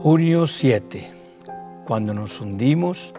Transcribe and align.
Junio 0.00 0.46
7. 0.46 1.10
Cuando 1.84 2.14
nos 2.14 2.40
hundimos, 2.40 3.14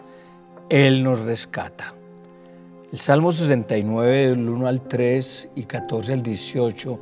Él 0.68 1.02
nos 1.02 1.20
rescata. 1.20 1.94
El 2.92 2.98
Salmo 2.98 3.32
69 3.32 4.30
del 4.30 4.48
1 4.48 4.66
al 4.66 4.82
3 4.82 5.48
y 5.56 5.64
14 5.64 6.12
al 6.12 6.22
18 6.22 7.00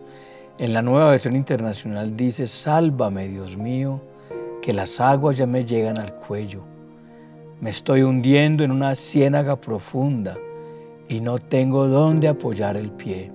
en 0.59 0.73
la 0.75 0.83
nueva 0.83 1.11
versión 1.11 1.35
internacional 1.35 2.17
dice, 2.17 2.47
Sálvame, 2.47 3.27
Dios 3.29 3.57
mío, 3.57 4.01
que 4.61 4.73
las 4.73 5.01
aguas 5.01 5.37
ya 5.37 5.47
me 5.47 5.65
llegan 5.65 5.99
al 5.99 6.15
cuello. 6.15 6.63
Me 7.61 7.71
estoy 7.71 8.03
hundiendo 8.03 8.63
en 8.63 8.71
una 8.71 8.95
ciénaga 8.95 9.57
profunda 9.57 10.37
y 11.09 11.21
no 11.21 11.39
tengo 11.39 11.89
dónde 11.89 12.29
apoyar 12.29 12.77
el 12.77 12.91
pie. 12.91 13.33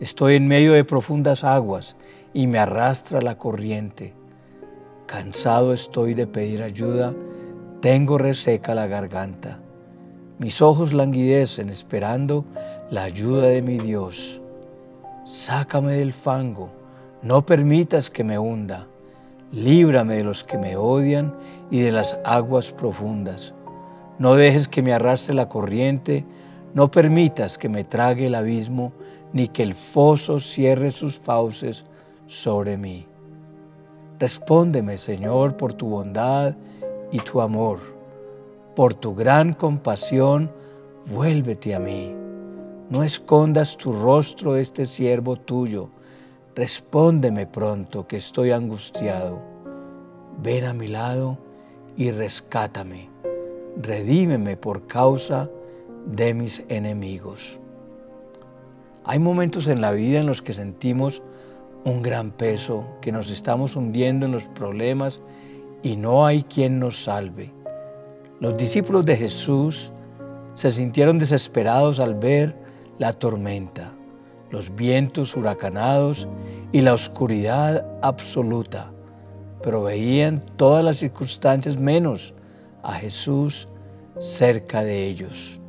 Estoy 0.00 0.34
en 0.34 0.48
medio 0.48 0.72
de 0.72 0.84
profundas 0.84 1.44
aguas 1.44 1.96
y 2.34 2.46
me 2.46 2.58
arrastra 2.58 3.22
la 3.22 3.38
corriente. 3.38 4.12
Cansado 5.06 5.72
estoy 5.72 6.14
de 6.14 6.26
pedir 6.26 6.62
ayuda, 6.62 7.14
tengo 7.80 8.18
reseca 8.18 8.74
la 8.74 8.88
garganta. 8.88 9.60
Mis 10.38 10.60
ojos 10.60 10.92
languidecen 10.92 11.70
esperando 11.70 12.44
la 12.90 13.04
ayuda 13.04 13.46
de 13.46 13.62
mi 13.62 13.78
Dios. 13.78 14.40
Sácame 15.24 15.92
del 15.92 16.12
fango, 16.12 16.70
no 17.22 17.46
permitas 17.46 18.10
que 18.10 18.24
me 18.24 18.36
hunda. 18.36 18.88
Líbrame 19.52 20.16
de 20.16 20.24
los 20.24 20.42
que 20.42 20.58
me 20.58 20.76
odian 20.76 21.32
y 21.70 21.80
de 21.80 21.92
las 21.92 22.18
aguas 22.24 22.72
profundas. 22.72 23.54
No 24.18 24.34
dejes 24.34 24.66
que 24.66 24.82
me 24.82 24.92
arrastre 24.92 25.34
la 25.34 25.48
corriente, 25.48 26.24
no 26.74 26.90
permitas 26.90 27.58
que 27.58 27.68
me 27.68 27.84
trague 27.84 28.26
el 28.26 28.34
abismo, 28.34 28.92
ni 29.32 29.46
que 29.46 29.62
el 29.62 29.74
foso 29.74 30.40
cierre 30.40 30.90
sus 30.90 31.16
fauces 31.18 31.84
sobre 32.26 32.76
mí. 32.76 33.06
Respóndeme, 34.18 34.96
Señor, 34.96 35.56
por 35.56 35.74
tu 35.74 35.88
bondad 35.88 36.54
y 37.12 37.18
tu 37.20 37.40
amor. 37.40 37.80
Por 38.74 38.94
tu 38.94 39.14
gran 39.14 39.52
compasión, 39.52 40.50
vuélvete 41.06 41.74
a 41.74 41.78
mí. 41.78 42.14
No 42.88 43.02
escondas 43.02 43.76
tu 43.76 43.92
rostro 43.92 44.54
de 44.54 44.62
este 44.62 44.86
siervo 44.86 45.36
tuyo. 45.36 45.90
Respóndeme 46.54 47.46
pronto, 47.46 48.06
que 48.06 48.16
estoy 48.16 48.52
angustiado. 48.52 49.38
Ven 50.42 50.64
a 50.64 50.72
mi 50.72 50.86
lado 50.86 51.36
y 51.96 52.10
rescátame. 52.10 53.10
Redímeme 53.76 54.56
por 54.56 54.86
causa 54.86 55.50
de 56.06 56.32
mis 56.32 56.62
enemigos. 56.68 57.58
Hay 59.04 59.18
momentos 59.18 59.66
en 59.66 59.82
la 59.82 59.92
vida 59.92 60.20
en 60.20 60.26
los 60.26 60.40
que 60.40 60.54
sentimos 60.54 61.22
un 61.86 62.02
gran 62.02 62.32
peso, 62.32 62.84
que 63.00 63.12
nos 63.12 63.30
estamos 63.30 63.76
hundiendo 63.76 64.26
en 64.26 64.32
los 64.32 64.48
problemas 64.48 65.20
y 65.84 65.96
no 65.96 66.26
hay 66.26 66.42
quien 66.42 66.80
nos 66.80 67.04
salve. 67.04 67.52
Los 68.40 68.56
discípulos 68.56 69.06
de 69.06 69.16
Jesús 69.16 69.92
se 70.52 70.72
sintieron 70.72 71.20
desesperados 71.20 72.00
al 72.00 72.16
ver 72.16 72.56
la 72.98 73.12
tormenta, 73.12 73.92
los 74.50 74.74
vientos 74.74 75.36
huracanados 75.36 76.26
y 76.72 76.80
la 76.80 76.92
oscuridad 76.92 77.86
absoluta, 78.02 78.90
pero 79.62 79.84
veían 79.84 80.44
todas 80.56 80.84
las 80.84 80.96
circunstancias 80.96 81.76
menos 81.76 82.34
a 82.82 82.94
Jesús 82.94 83.68
cerca 84.18 84.82
de 84.82 85.06
ellos. 85.06 85.60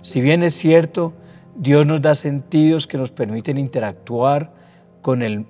Si 0.00 0.22
bien 0.22 0.42
es 0.42 0.54
cierto, 0.54 1.12
Dios 1.54 1.84
nos 1.84 2.00
da 2.00 2.14
sentidos 2.14 2.86
que 2.86 2.96
nos 2.96 3.12
permiten 3.12 3.58
interactuar 3.58 4.63
con 5.04 5.20
el 5.20 5.44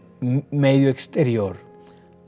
medio 0.50 0.90
exterior, 0.90 1.58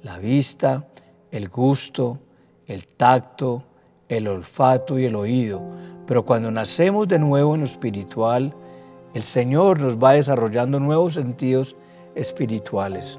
la 0.05 0.17
vista, 0.19 0.87
el 1.33 1.49
gusto, 1.49 2.21
el 2.69 2.87
tacto, 2.87 3.65
el 4.09 4.29
olfato 4.29 4.97
y 4.97 5.07
el 5.07 5.17
oído. 5.17 5.61
Pero 6.07 6.25
cuando 6.25 6.53
nacemos 6.53 7.09
de 7.09 7.19
nuevo 7.19 7.57
en 7.57 7.63
lo 7.63 7.67
espiritual, 7.67 8.55
el 9.13 9.25
Señor 9.25 9.81
nos 9.81 9.97
va 9.97 10.13
desarrollando 10.13 10.79
nuevos 10.79 11.15
sentidos 11.15 11.75
espirituales, 12.15 13.19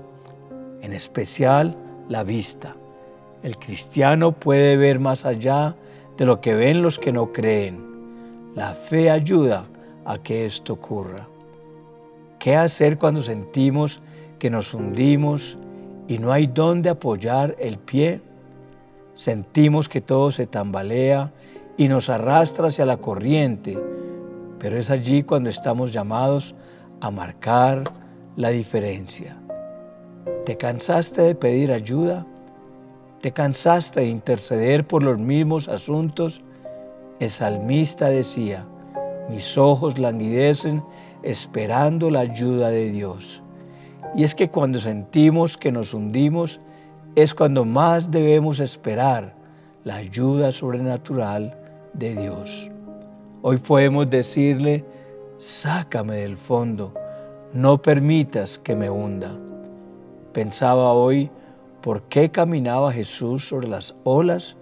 en 0.81 0.94
especial 0.94 1.75
la 2.07 2.23
vista. 2.23 2.78
El 3.44 3.57
cristiano 3.57 4.31
puede 4.31 4.78
ver 4.78 5.01
más 5.01 5.25
allá 5.25 5.75
de 6.16 6.25
lo 6.25 6.40
que 6.40 6.53
ven 6.53 6.81
los 6.81 6.97
que 6.97 7.12
no 7.12 7.34
creen. 7.34 7.84
La 8.56 8.73
fe 8.73 9.12
ayuda 9.12 9.66
a 10.06 10.17
que 10.17 10.46
esto 10.46 10.72
ocurra. 10.72 11.28
¿Qué 12.39 12.55
hacer 12.55 12.97
cuando 12.97 13.23
sentimos 13.23 13.99
que 14.39 14.49
nos 14.49 14.73
hundimos 14.73 15.57
y 16.07 16.19
no 16.19 16.31
hay 16.31 16.47
dónde 16.47 16.89
apoyar 16.89 17.55
el 17.59 17.79
pie? 17.79 18.21
Sentimos 19.15 19.89
que 19.89 20.01
todo 20.01 20.31
se 20.31 20.45
tambalea 20.45 21.31
y 21.77 21.87
nos 21.87 22.09
arrastra 22.09 22.67
hacia 22.67 22.85
la 22.85 22.97
corriente, 22.97 23.77
pero 24.59 24.77
es 24.77 24.91
allí 24.91 25.23
cuando 25.23 25.49
estamos 25.49 25.91
llamados 25.93 26.53
a 27.01 27.09
marcar 27.09 27.83
la 28.35 28.49
diferencia. 28.49 29.35
¿Te 30.45 30.57
cansaste 30.57 31.23
de 31.23 31.35
pedir 31.35 31.71
ayuda? 31.71 32.25
¿Te 33.21 33.31
cansaste 33.31 34.01
de 34.01 34.07
interceder 34.07 34.85
por 34.85 35.01
los 35.01 35.17
mismos 35.17 35.67
asuntos? 35.67 36.41
El 37.19 37.31
salmista 37.31 38.09
decía, 38.09 38.65
mis 39.29 39.57
ojos 39.57 39.97
languidecen 39.97 40.83
esperando 41.23 42.09
la 42.09 42.22
ayuda 42.22 42.69
de 42.69 42.91
Dios. 42.91 43.41
Y 44.16 44.23
es 44.23 44.33
que 44.33 44.50
cuando 44.50 44.79
sentimos 44.79 45.57
que 45.57 45.72
nos 45.72 45.94
hundimos, 45.94 46.59
es 47.16 47.33
cuando 47.33 47.66
más 47.66 48.11
debemos 48.11 48.59
esperar 48.59 49.33
la 49.83 49.95
ayuda 49.95 50.51
sobrenatural 50.51 51.57
de 51.94 52.16
Dios. 52.16 52.69
Hoy 53.41 53.57
podemos 53.57 54.09
decirle, 54.09 54.83
sácame 55.38 56.17
del 56.17 56.38
fondo, 56.38 56.94
no 57.53 57.81
permitas 57.81 58.59
que 58.59 58.75
me 58.75 58.89
hunda. 58.89 59.31
Pensaba 60.34 60.91
hoy, 60.94 61.31
¿por 61.81 62.03
qué 62.03 62.29
caminaba 62.29 62.91
Jesús 62.91 63.47
sobre 63.47 63.67
las 63.67 63.95
olas? 64.03 64.55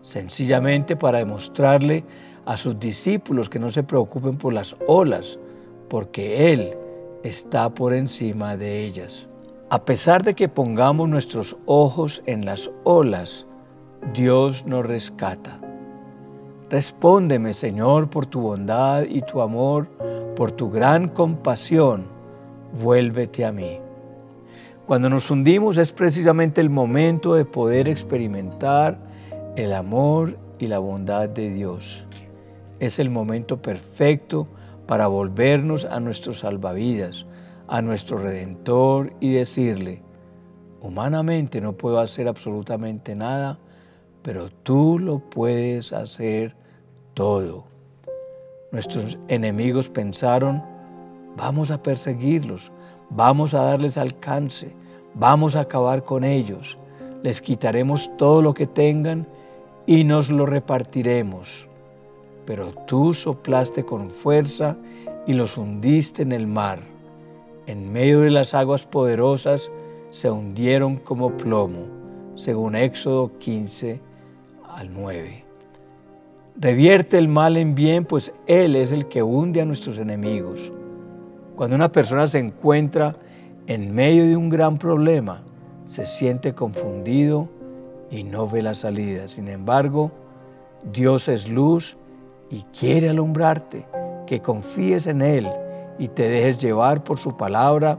Sencillamente 0.00 0.96
para 0.96 1.18
demostrarle 1.18 2.04
a 2.44 2.56
sus 2.56 2.78
discípulos 2.78 3.48
que 3.48 3.58
no 3.58 3.70
se 3.70 3.82
preocupen 3.82 4.36
por 4.36 4.52
las 4.52 4.76
olas, 4.86 5.38
porque 5.90 6.52
Él 6.52 6.74
está 7.22 7.68
por 7.68 7.92
encima 7.92 8.56
de 8.56 8.84
ellas. 8.86 9.26
A 9.68 9.84
pesar 9.84 10.22
de 10.22 10.34
que 10.34 10.48
pongamos 10.48 11.08
nuestros 11.08 11.56
ojos 11.66 12.22
en 12.24 12.46
las 12.46 12.70
olas, 12.84 13.46
Dios 14.14 14.64
nos 14.64 14.86
rescata. 14.86 15.60
Respóndeme, 16.70 17.52
Señor, 17.52 18.08
por 18.08 18.26
tu 18.26 18.40
bondad 18.40 19.02
y 19.02 19.20
tu 19.22 19.42
amor, 19.42 19.88
por 20.36 20.52
tu 20.52 20.70
gran 20.70 21.08
compasión, 21.08 22.06
vuélvete 22.80 23.44
a 23.44 23.52
mí. 23.52 23.80
Cuando 24.86 25.10
nos 25.10 25.30
hundimos 25.30 25.76
es 25.76 25.92
precisamente 25.92 26.60
el 26.60 26.70
momento 26.70 27.34
de 27.34 27.44
poder 27.44 27.88
experimentar 27.88 28.98
el 29.56 29.72
amor 29.72 30.36
y 30.58 30.66
la 30.66 30.78
bondad 30.78 31.28
de 31.28 31.50
Dios. 31.50 32.06
Es 32.78 32.98
el 32.98 33.10
momento 33.10 33.60
perfecto 33.60 34.48
para 34.90 35.06
volvernos 35.06 35.84
a 35.84 36.00
nuestro 36.00 36.32
salvavidas, 36.32 37.24
a 37.68 37.80
nuestro 37.80 38.18
redentor 38.18 39.12
y 39.20 39.30
decirle, 39.30 40.02
humanamente 40.80 41.60
no 41.60 41.74
puedo 41.74 42.00
hacer 42.00 42.26
absolutamente 42.26 43.14
nada, 43.14 43.60
pero 44.22 44.50
tú 44.50 44.98
lo 44.98 45.20
puedes 45.20 45.92
hacer 45.92 46.56
todo. 47.14 47.66
Nuestros 48.72 49.16
enemigos 49.28 49.88
pensaron, 49.88 50.60
vamos 51.36 51.70
a 51.70 51.80
perseguirlos, 51.80 52.72
vamos 53.10 53.54
a 53.54 53.62
darles 53.62 53.96
alcance, 53.96 54.74
vamos 55.14 55.54
a 55.54 55.60
acabar 55.60 56.02
con 56.02 56.24
ellos, 56.24 56.76
les 57.22 57.40
quitaremos 57.40 58.10
todo 58.18 58.42
lo 58.42 58.54
que 58.54 58.66
tengan 58.66 59.24
y 59.86 60.02
nos 60.02 60.30
lo 60.30 60.46
repartiremos 60.46 61.69
pero 62.50 62.72
tú 62.84 63.14
soplaste 63.14 63.84
con 63.84 64.10
fuerza 64.10 64.76
y 65.24 65.34
los 65.34 65.56
hundiste 65.56 66.22
en 66.22 66.32
el 66.32 66.48
mar. 66.48 66.80
En 67.68 67.92
medio 67.92 68.22
de 68.22 68.30
las 68.30 68.54
aguas 68.54 68.84
poderosas 68.84 69.70
se 70.10 70.28
hundieron 70.32 70.96
como 70.96 71.36
plomo, 71.36 71.86
según 72.34 72.74
Éxodo 72.74 73.30
15 73.38 74.00
al 74.68 74.92
9. 74.92 75.44
Revierte 76.56 77.18
el 77.18 77.28
mal 77.28 77.56
en 77.56 77.76
bien, 77.76 78.04
pues 78.04 78.32
Él 78.48 78.74
es 78.74 78.90
el 78.90 79.06
que 79.06 79.22
hunde 79.22 79.60
a 79.60 79.64
nuestros 79.64 79.98
enemigos. 79.98 80.72
Cuando 81.54 81.76
una 81.76 81.92
persona 81.92 82.26
se 82.26 82.40
encuentra 82.40 83.14
en 83.68 83.94
medio 83.94 84.26
de 84.26 84.36
un 84.36 84.48
gran 84.48 84.76
problema, 84.76 85.40
se 85.86 86.04
siente 86.04 86.52
confundido 86.52 87.48
y 88.10 88.24
no 88.24 88.48
ve 88.48 88.60
la 88.60 88.74
salida. 88.74 89.28
Sin 89.28 89.46
embargo, 89.46 90.10
Dios 90.92 91.28
es 91.28 91.48
luz 91.48 91.96
y 92.50 92.62
quiere 92.78 93.08
alumbrarte, 93.08 93.86
que 94.26 94.40
confíes 94.40 95.06
en 95.06 95.22
Él 95.22 95.48
y 95.98 96.08
te 96.08 96.28
dejes 96.28 96.58
llevar 96.58 97.04
por 97.04 97.18
su 97.18 97.36
palabra, 97.36 97.98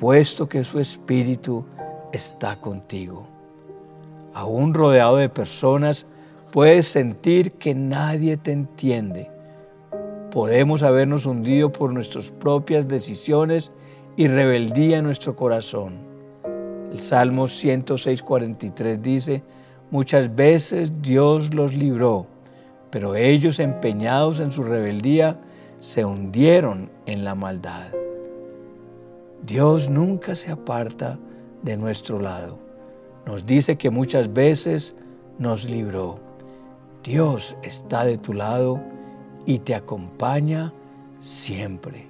puesto 0.00 0.48
que 0.48 0.64
su 0.64 0.80
Espíritu 0.80 1.64
está 2.12 2.56
contigo. 2.56 3.26
aún 4.34 4.74
rodeado 4.74 5.16
de 5.16 5.30
personas, 5.30 6.04
puedes 6.52 6.86
sentir 6.88 7.52
que 7.52 7.74
nadie 7.74 8.36
te 8.36 8.52
entiende. 8.52 9.30
Podemos 10.30 10.82
habernos 10.82 11.24
hundido 11.24 11.72
por 11.72 11.90
nuestras 11.94 12.30
propias 12.30 12.86
decisiones 12.86 13.70
y 14.14 14.26
rebeldía 14.28 14.98
en 14.98 15.04
nuestro 15.04 15.34
corazón. 15.34 15.94
El 16.92 17.00
Salmo 17.00 17.48
106, 17.48 18.22
43 18.22 19.02
dice, 19.02 19.42
muchas 19.90 20.34
veces 20.34 20.92
Dios 21.00 21.54
los 21.54 21.72
libró, 21.72 22.26
pero 22.96 23.14
ellos 23.14 23.58
empeñados 23.58 24.40
en 24.40 24.50
su 24.50 24.64
rebeldía 24.64 25.38
se 25.80 26.02
hundieron 26.02 26.90
en 27.04 27.26
la 27.26 27.34
maldad. 27.34 27.88
Dios 29.44 29.90
nunca 29.90 30.34
se 30.34 30.50
aparta 30.50 31.18
de 31.60 31.76
nuestro 31.76 32.18
lado. 32.18 32.58
Nos 33.26 33.44
dice 33.44 33.76
que 33.76 33.90
muchas 33.90 34.32
veces 34.32 34.94
nos 35.38 35.66
libró. 35.66 36.18
Dios 37.04 37.54
está 37.62 38.06
de 38.06 38.16
tu 38.16 38.32
lado 38.32 38.80
y 39.44 39.58
te 39.58 39.74
acompaña 39.74 40.72
siempre. 41.20 42.08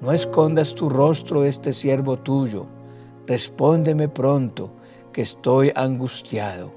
No 0.00 0.12
escondas 0.12 0.76
tu 0.76 0.88
rostro 0.88 1.40
de 1.40 1.48
este 1.48 1.72
siervo 1.72 2.16
tuyo. 2.16 2.66
Respóndeme 3.26 4.08
pronto, 4.08 4.70
que 5.12 5.22
estoy 5.22 5.72
angustiado. 5.74 6.70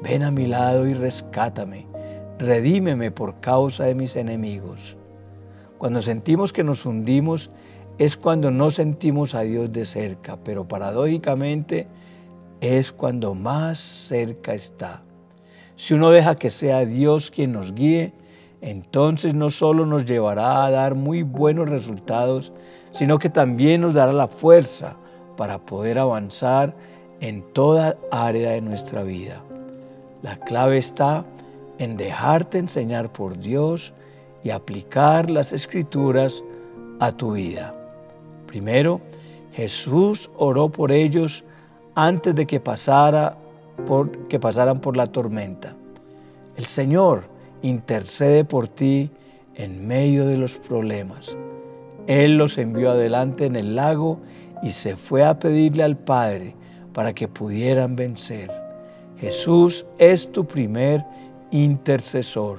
Ven 0.00 0.22
a 0.22 0.30
mi 0.30 0.46
lado 0.46 0.86
y 0.86 0.94
rescátame. 0.94 1.95
Redímeme 2.38 3.10
por 3.10 3.40
causa 3.40 3.84
de 3.84 3.94
mis 3.94 4.14
enemigos. 4.14 4.96
Cuando 5.78 6.02
sentimos 6.02 6.52
que 6.52 6.64
nos 6.64 6.84
hundimos 6.84 7.50
es 7.98 8.16
cuando 8.16 8.50
no 8.50 8.70
sentimos 8.70 9.34
a 9.34 9.40
Dios 9.40 9.72
de 9.72 9.86
cerca, 9.86 10.36
pero 10.44 10.68
paradójicamente 10.68 11.88
es 12.60 12.92
cuando 12.92 13.34
más 13.34 13.78
cerca 13.78 14.54
está. 14.54 15.02
Si 15.76 15.94
uno 15.94 16.10
deja 16.10 16.36
que 16.36 16.50
sea 16.50 16.84
Dios 16.84 17.30
quien 17.30 17.52
nos 17.52 17.74
guíe, 17.74 18.12
entonces 18.60 19.34
no 19.34 19.48
solo 19.48 19.86
nos 19.86 20.04
llevará 20.04 20.64
a 20.64 20.70
dar 20.70 20.94
muy 20.94 21.22
buenos 21.22 21.68
resultados, 21.68 22.52
sino 22.90 23.18
que 23.18 23.30
también 23.30 23.80
nos 23.80 23.94
dará 23.94 24.12
la 24.12 24.28
fuerza 24.28 24.96
para 25.36 25.58
poder 25.58 25.98
avanzar 25.98 26.74
en 27.20 27.42
toda 27.52 27.96
área 28.10 28.52
de 28.52 28.60
nuestra 28.60 29.02
vida. 29.02 29.42
La 30.22 30.36
clave 30.36 30.78
está 30.78 31.24
en 31.78 31.96
dejarte 31.96 32.58
enseñar 32.58 33.12
por 33.12 33.38
Dios 33.38 33.92
y 34.42 34.50
aplicar 34.50 35.30
las 35.30 35.52
escrituras 35.52 36.42
a 37.00 37.12
tu 37.12 37.32
vida. 37.32 37.74
Primero, 38.46 39.00
Jesús 39.52 40.30
oró 40.36 40.68
por 40.68 40.92
ellos 40.92 41.44
antes 41.94 42.34
de 42.34 42.46
que, 42.46 42.60
pasara 42.60 43.36
por, 43.86 44.28
que 44.28 44.38
pasaran 44.38 44.80
por 44.80 44.96
la 44.96 45.06
tormenta. 45.06 45.74
El 46.56 46.66
Señor 46.66 47.24
intercede 47.62 48.44
por 48.44 48.68
ti 48.68 49.10
en 49.54 49.86
medio 49.86 50.26
de 50.26 50.36
los 50.36 50.58
problemas. 50.58 51.36
Él 52.06 52.36
los 52.36 52.56
envió 52.58 52.92
adelante 52.92 53.46
en 53.46 53.56
el 53.56 53.74
lago 53.74 54.20
y 54.62 54.70
se 54.70 54.96
fue 54.96 55.24
a 55.24 55.38
pedirle 55.38 55.82
al 55.82 55.96
Padre 55.96 56.54
para 56.92 57.12
que 57.14 57.28
pudieran 57.28 57.96
vencer. 57.96 58.50
Jesús 59.18 59.86
es 59.98 60.30
tu 60.30 60.46
primer 60.46 61.04
intercesor. 61.50 62.58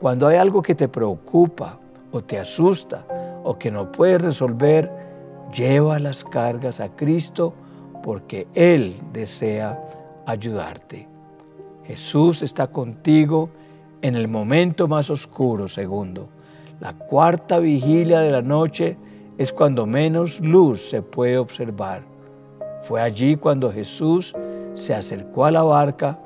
Cuando 0.00 0.26
hay 0.26 0.36
algo 0.36 0.62
que 0.62 0.74
te 0.74 0.88
preocupa 0.88 1.78
o 2.10 2.22
te 2.22 2.38
asusta 2.38 3.04
o 3.44 3.58
que 3.58 3.70
no 3.70 3.90
puedes 3.92 4.20
resolver, 4.20 4.90
lleva 5.54 5.98
las 5.98 6.24
cargas 6.24 6.80
a 6.80 6.88
Cristo 6.94 7.54
porque 8.02 8.46
Él 8.54 8.96
desea 9.12 9.78
ayudarte. 10.26 11.08
Jesús 11.84 12.42
está 12.42 12.66
contigo 12.66 13.50
en 14.02 14.16
el 14.16 14.28
momento 14.28 14.88
más 14.88 15.10
oscuro, 15.10 15.68
segundo. 15.68 16.28
La 16.80 16.92
cuarta 16.92 17.58
vigilia 17.58 18.20
de 18.20 18.32
la 18.32 18.42
noche 18.42 18.96
es 19.38 19.52
cuando 19.52 19.86
menos 19.86 20.40
luz 20.40 20.90
se 20.90 21.02
puede 21.02 21.38
observar. 21.38 22.02
Fue 22.82 23.00
allí 23.00 23.36
cuando 23.36 23.70
Jesús 23.72 24.34
se 24.74 24.94
acercó 24.94 25.44
a 25.44 25.52
la 25.52 25.62
barca 25.62 26.18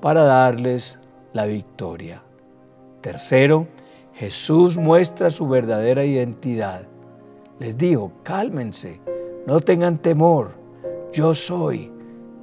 para 0.00 0.22
darles 0.22 0.98
la 1.36 1.46
victoria. 1.46 2.22
Tercero, 3.02 3.68
Jesús 4.14 4.78
muestra 4.78 5.28
su 5.28 5.46
verdadera 5.46 6.04
identidad. 6.04 6.88
Les 7.60 7.76
dijo, 7.76 8.10
cálmense, 8.22 9.00
no 9.46 9.60
tengan 9.60 9.98
temor, 9.98 10.52
yo 11.12 11.34
soy. 11.34 11.92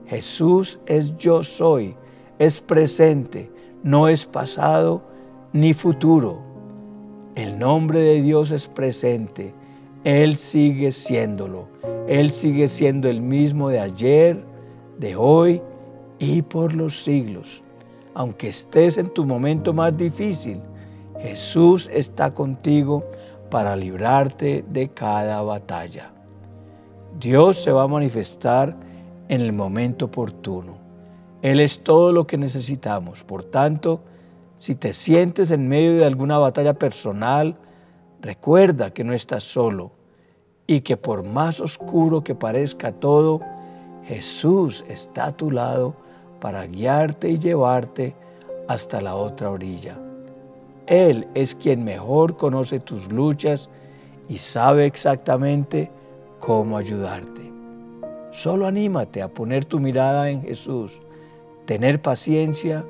Jesús 0.06 0.80
es 0.86 1.18
yo 1.18 1.44
soy, 1.44 1.96
es 2.38 2.62
presente, 2.62 3.52
no 3.82 4.08
es 4.08 4.26
pasado 4.26 5.02
ni 5.54 5.74
futuro. 5.74 6.40
El 7.36 7.58
nombre 7.58 8.00
de 8.00 8.22
Dios 8.22 8.52
es 8.52 8.68
presente, 8.68 9.56
Él 10.04 10.38
sigue 10.38 10.92
siéndolo, 10.92 11.68
Él 12.08 12.32
sigue 12.32 12.68
siendo 12.68 13.10
el 13.10 13.22
mismo 13.22 13.70
de 13.70 13.80
ayer, 13.80 14.44
de 15.00 15.16
hoy 15.16 15.62
y 16.20 16.44
por 16.44 16.74
los 16.74 17.04
siglos. 17.04 17.63
Aunque 18.16 18.50
estés 18.50 18.98
en 18.98 19.10
tu 19.10 19.26
momento 19.26 19.74
más 19.74 19.96
difícil, 19.98 20.60
Jesús 21.20 21.90
está 21.92 22.34
contigo 22.34 23.04
para 23.50 23.76
librarte 23.76 24.64
de 24.70 24.90
cada 24.90 25.42
batalla. 25.42 26.12
Dios 27.20 27.62
se 27.62 27.72
va 27.72 27.84
a 27.84 27.88
manifestar 27.88 28.76
en 29.30 29.42
el 29.42 29.54
momento 29.54 30.06
oportuno. 30.06 30.78
Él 31.42 31.60
es 31.60 31.84
todo 31.84 32.12
lo 32.12 32.26
que 32.26 32.38
necesitamos. 32.38 33.24
Por 33.24 33.44
tanto, 33.44 34.02
si 34.58 34.76
te 34.76 34.94
sientes 34.94 35.52
en 35.52 35.68
medio 35.68 35.96
de 35.98 36.06
alguna 36.06 36.38
batalla 36.38 36.74
personal, 36.74 37.58
recuerda 38.22 38.92
que 38.92 39.04
no 39.04 39.14
estás 39.14 39.44
solo 39.44 39.92
y 40.68 40.82
que 40.82 40.98
por 40.98 41.24
más 41.24 41.60
oscuro 41.60 42.24
que 42.24 42.36
parezca 42.36 42.92
todo, 42.92 43.42
Jesús 44.06 44.84
está 44.88 45.26
a 45.26 45.38
tu 45.38 45.52
lado 45.52 45.96
para 46.44 46.68
guiarte 46.68 47.30
y 47.30 47.40
llevarte 47.40 48.14
hasta 48.68 49.00
la 49.00 49.16
otra 49.16 49.50
orilla. 49.50 49.98
Él 50.88 51.26
es 51.36 51.56
quien 51.56 51.86
mejor 51.86 52.36
conoce 52.36 52.82
tus 52.82 53.10
luchas 53.10 53.70
y 54.28 54.38
sabe 54.40 54.86
exactamente 54.86 55.90
cómo 56.42 56.76
ayudarte. 56.76 57.50
Solo 58.32 58.68
anímate 58.68 59.22
a 59.22 59.30
poner 59.30 59.64
tu 59.64 59.80
mirada 59.80 60.30
en 60.30 60.42
Jesús, 60.42 61.00
tener 61.64 62.02
paciencia 62.02 62.86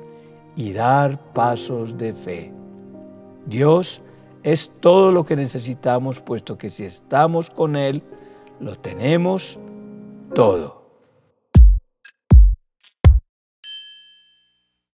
y 0.56 0.72
dar 0.72 1.20
pasos 1.32 1.96
de 1.96 2.12
fe. 2.12 2.52
Dios 3.46 4.02
es 4.42 4.72
todo 4.80 5.12
lo 5.12 5.24
que 5.24 5.36
necesitamos, 5.36 6.18
puesto 6.18 6.58
que 6.58 6.70
si 6.70 6.86
estamos 6.86 7.50
con 7.50 7.76
Él, 7.76 8.02
lo 8.58 8.74
tenemos 8.74 9.60
todo. 10.34 10.83